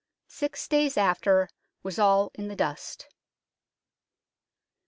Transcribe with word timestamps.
Six 0.29 0.67
days 0.67 0.97
after 0.97 1.47
was 1.83 1.99
all 1.99 2.31
in 2.33 2.47
the 2.47 2.55
dust." 2.55 3.07